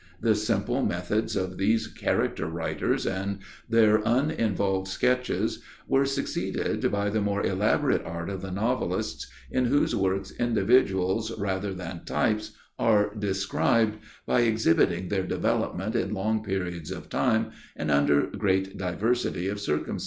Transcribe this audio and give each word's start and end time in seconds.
The 0.19 0.33
simple 0.33 0.83
methods 0.83 1.35
of 1.35 1.59
these 1.59 1.85
character 1.85 2.47
writers 2.47 3.05
and 3.05 3.37
their 3.69 4.01
uninvolved 4.03 4.87
sketches 4.87 5.61
were 5.87 6.07
succeeded 6.07 6.91
by 6.91 7.11
the 7.11 7.21
more 7.21 7.45
elaborate 7.45 8.03
art 8.03 8.27
of 8.27 8.41
the 8.41 8.49
novelists, 8.49 9.27
in 9.51 9.65
whose 9.65 9.95
works 9.95 10.31
individuals 10.31 11.29
rather 11.37 11.71
than 11.71 12.03
types 12.03 12.53
are 12.79 13.13
described 13.13 13.99
by 14.25 14.39
exhibiting 14.41 15.09
their 15.09 15.21
development 15.27 15.95
in 15.95 16.15
long 16.15 16.41
periods 16.43 16.89
of 16.89 17.07
time 17.07 17.51
and 17.75 17.91
under 17.91 18.23
great 18.25 18.79
diversity 18.79 19.47
of 19.49 19.59
circumstances. 19.59 19.99